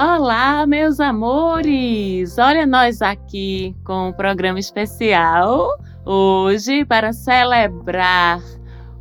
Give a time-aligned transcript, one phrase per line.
[0.00, 2.38] Olá, meus amores!
[2.38, 5.76] Olha nós aqui com um programa especial
[6.06, 8.40] hoje para celebrar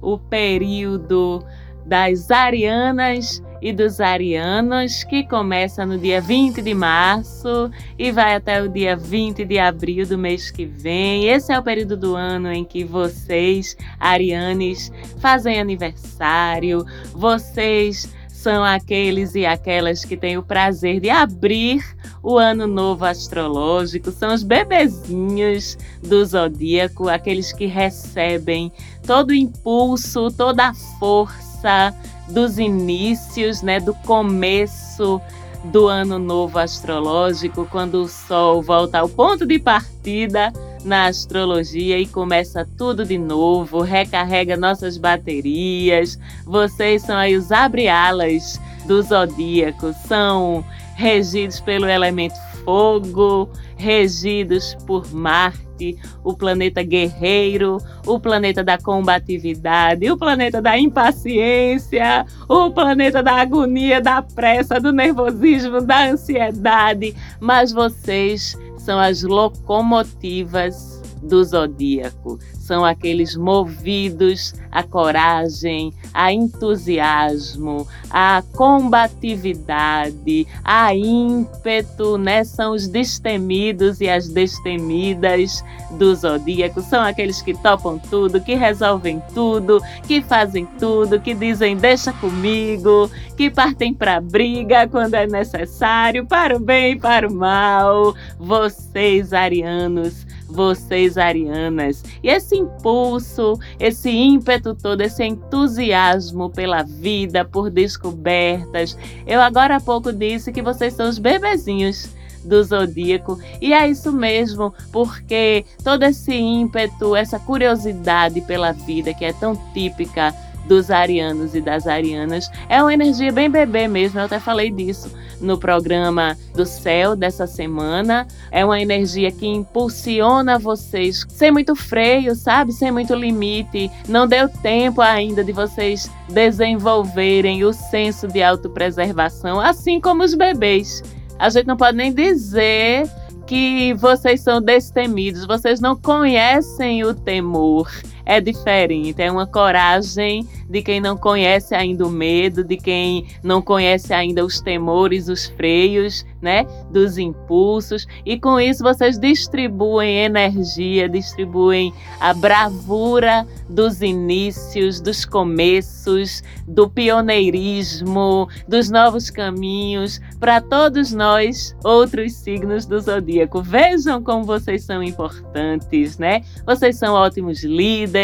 [0.01, 1.45] o período
[1.85, 8.59] das arianas e dos arianos, que começa no dia 20 de março e vai até
[8.63, 11.27] o dia 20 de abril do mês que vem.
[11.27, 16.83] Esse é o período do ano em que vocês, arianes, fazem aniversário,
[17.13, 21.83] vocês são aqueles e aquelas que têm o prazer de abrir
[22.21, 28.71] o ano novo astrológico, são os bebezinhos do zodíaco, aqueles que recebem
[29.07, 31.95] todo o impulso, toda a força
[32.29, 35.19] dos inícios, né, do começo
[35.65, 42.05] do ano novo astrológico, quando o sol volta ao ponto de partida na astrologia e
[42.05, 46.19] começa tudo de novo, recarrega nossas baterias.
[46.45, 50.63] Vocês são aí os abre-alas do zodíaco, são
[50.95, 60.17] regidos pelo elemento fogo, regidos por Marte, o planeta guerreiro, o planeta da combatividade, o
[60.17, 67.15] planeta da impaciência, o planeta da agonia, da pressa, do nervosismo, da ansiedade.
[67.39, 72.39] Mas vocês são as locomotivas do zodíaco.
[72.53, 82.43] São aqueles movidos à coragem, a entusiasmo, a combatividade, a ímpeto, né?
[82.43, 86.81] São os destemidos e as destemidas do zodíaco.
[86.81, 93.09] São aqueles que topam tudo, que resolvem tudo, que fazem tudo, que dizem deixa comigo,
[93.37, 98.13] que partem para briga quando é necessário, para o bem e para o mal.
[98.37, 102.03] Vocês, arianos, vocês, arianas.
[102.23, 108.97] E esse impulso, esse ímpeto todo, esse entusiasmo pela vida, por descobertas.
[109.25, 112.09] Eu agora há pouco disse que vocês são os bebezinhos
[112.43, 113.37] do zodíaco.
[113.61, 119.55] E é isso mesmo, porque todo esse ímpeto, essa curiosidade pela vida que é tão
[119.73, 120.33] típica
[120.67, 122.49] dos arianos e das arianas.
[122.69, 127.47] É uma energia bem bebê mesmo, eu até falei disso no programa do céu dessa
[127.47, 128.27] semana.
[128.51, 132.73] É uma energia que impulsiona vocês sem muito freio, sabe?
[132.73, 133.89] Sem muito limite.
[134.07, 141.03] Não deu tempo ainda de vocês desenvolverem o senso de autopreservação, assim como os bebês.
[141.39, 143.07] A gente não pode nem dizer
[143.45, 147.89] que vocês são destemidos, vocês não conhecem o temor
[148.27, 153.61] é diferente, é uma coragem de quem não conhece ainda o medo, de quem não
[153.61, 161.07] conhece ainda os temores, os freios, né, dos impulsos, e com isso vocês distribuem energia,
[161.07, 171.75] distribuem a bravura dos inícios, dos começos, do pioneirismo, dos novos caminhos para todos nós,
[171.83, 173.61] outros signos do zodíaco.
[173.61, 176.41] Vejam como vocês são importantes, né?
[176.65, 178.16] Vocês são ótimos líderes,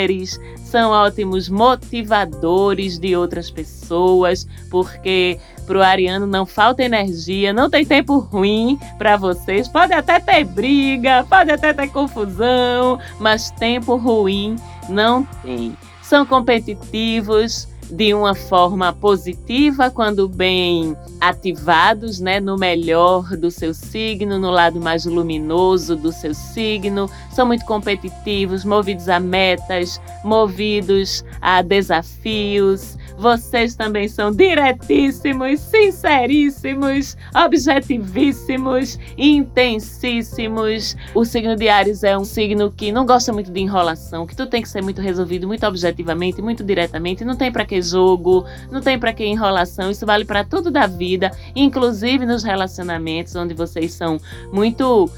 [0.58, 7.86] são ótimos motivadores de outras pessoas, porque para o ariano não falta energia, não tem
[7.86, 9.68] tempo ruim para vocês.
[9.68, 14.56] Pode até ter briga, pode até ter confusão, mas tempo ruim
[14.90, 15.78] não tem.
[16.02, 24.40] São competitivos, de uma forma positiva quando bem ativados, né, no melhor do seu signo,
[24.40, 31.62] no lado mais luminoso do seu signo, são muito competitivos, movidos a metas, movidos a
[31.62, 40.96] desafios, vocês também são diretíssimos, sinceríssimos, objetivíssimos, intensíssimos.
[41.14, 44.48] O signo de Ares é um signo que não gosta muito de enrolação, que tu
[44.48, 47.24] tem que ser muito resolvido, muito objetivamente, muito diretamente.
[47.24, 49.92] Não tem para que jogo, não tem para que enrolação.
[49.92, 54.20] Isso vale para tudo da vida, inclusive nos relacionamentos, onde vocês são
[54.52, 55.10] muito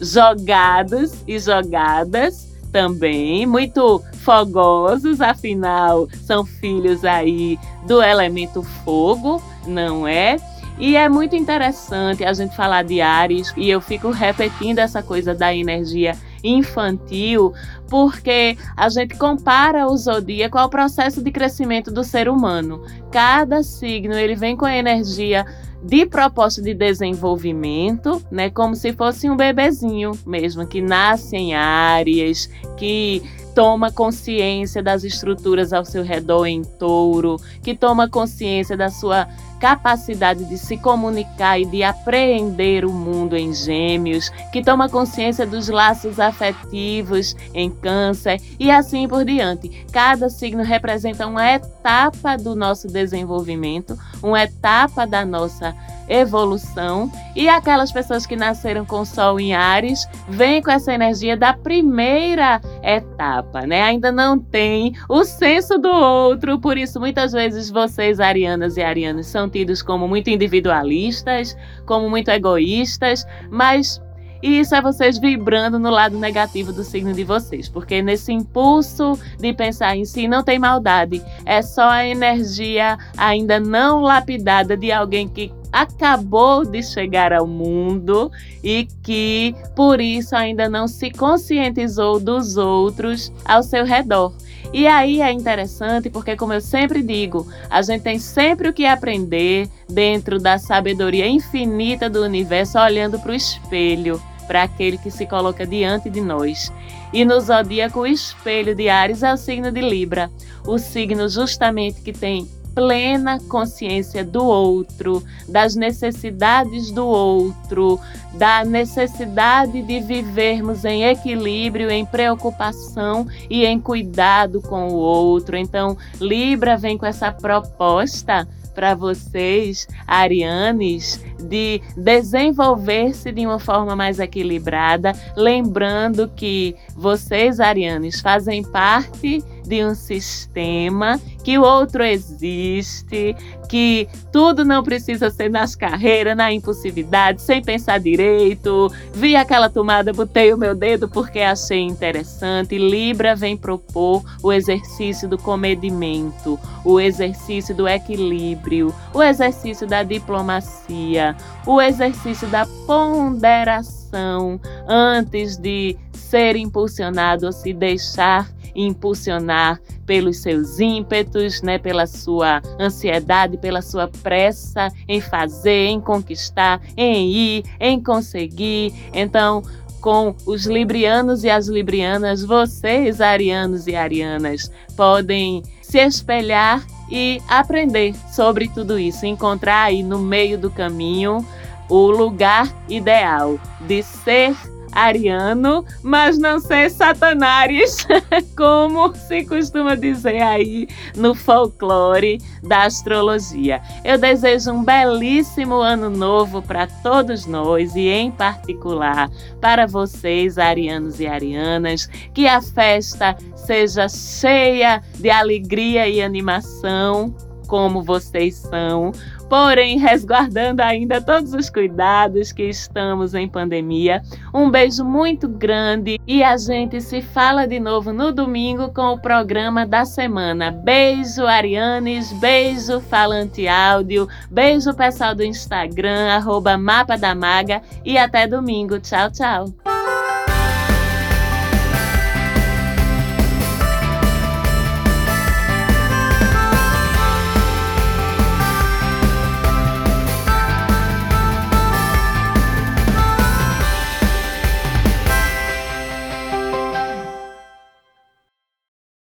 [0.00, 7.56] jogados e jogadas também, muito fogosos, afinal são filhos aí
[7.86, 10.38] do elemento fogo, não é?
[10.76, 15.32] E é muito interessante a gente falar de Ares e eu fico repetindo essa coisa
[15.32, 17.54] da energia infantil,
[17.88, 22.82] porque a gente compara o zodíaco ao processo de crescimento do ser humano.
[23.10, 25.46] Cada signo ele vem com a energia
[25.82, 32.48] de proposta de desenvolvimento, né, como se fosse um bebezinho mesmo que nasce em áreas,
[32.76, 33.22] que
[33.54, 39.28] toma consciência das estruturas ao seu redor em touro, que toma consciência da sua
[39.60, 45.68] capacidade de se comunicar e de apreender o mundo em Gêmeos, que toma consciência dos
[45.68, 49.86] laços afetivos em Câncer e assim por diante.
[49.90, 55.74] Cada signo representa uma etapa do nosso desenvolvimento, uma etapa da nossa
[56.08, 57.10] evolução.
[57.34, 62.60] E aquelas pessoas que nasceram com Sol em Ares vêm com essa energia da primeira
[62.82, 63.82] etapa, né?
[63.82, 69.26] Ainda não tem o senso do outro, por isso muitas vezes vocês, arianas e arianos,
[69.26, 71.56] são tidos como muito individualistas,
[71.86, 74.00] como muito egoístas, mas
[74.44, 79.18] e isso é vocês vibrando no lado negativo do signo de vocês, porque nesse impulso
[79.38, 84.92] de pensar em si não tem maldade, é só a energia ainda não lapidada de
[84.92, 88.30] alguém que acabou de chegar ao mundo
[88.62, 94.32] e que por isso ainda não se conscientizou dos outros ao seu redor.
[94.72, 98.86] E aí é interessante porque, como eu sempre digo, a gente tem sempre o que
[98.86, 105.26] aprender dentro da sabedoria infinita do universo, olhando para o espelho para aquele que se
[105.26, 106.72] coloca diante de nós.
[107.12, 110.30] E no zodíaco, o espelho de Ares é o signo de Libra,
[110.66, 118.00] o signo justamente que tem plena consciência do outro, das necessidades do outro,
[118.34, 125.56] da necessidade de vivermos em equilíbrio, em preocupação e em cuidado com o outro.
[125.56, 134.18] Então, Libra vem com essa proposta para vocês, arianes, de desenvolver-se de uma forma mais
[134.18, 143.36] equilibrada, lembrando que vocês, arianes, fazem parte de um sistema, que o outro existe,
[143.68, 148.92] que tudo não precisa ser nas carreiras, na impulsividade, sem pensar direito.
[149.12, 152.78] Vi aquela tomada, botei o meu dedo porque achei interessante.
[152.78, 161.36] Libra vem propor o exercício do comedimento, o exercício do equilíbrio, o exercício da diplomacia,
[161.66, 171.62] o exercício da ponderação antes de ser impulsionado ou se deixar impulsionar pelos seus ímpetos,
[171.62, 178.92] né, pela sua ansiedade, pela sua pressa em fazer, em conquistar, em ir, em conseguir.
[179.12, 179.62] Então,
[180.00, 188.14] com os librianos e as librianas, vocês, arianos e arianas, podem se espelhar e aprender
[188.30, 191.46] sobre tudo isso, encontrar aí no meio do caminho
[191.88, 194.54] o lugar ideal de ser
[194.94, 198.06] ariano, mas não ser satanares,
[198.56, 203.82] como se costuma dizer aí no folclore da astrologia.
[204.04, 209.28] Eu desejo um belíssimo ano novo para todos nós e, em particular,
[209.60, 217.34] para vocês, arianos e arianas, que a festa seja cheia de alegria e animação
[217.66, 219.12] como vocês são,
[219.48, 224.22] porém resguardando ainda todos os cuidados que estamos em pandemia.
[224.52, 229.20] Um beijo muito grande e a gente se fala de novo no domingo com o
[229.20, 230.70] programa da semana.
[230.70, 238.46] Beijo, Arianes, beijo, Falante Áudio, beijo, pessoal do Instagram, arroba Mapa da Maga e até
[238.46, 238.98] domingo.
[238.98, 239.93] Tchau, tchau.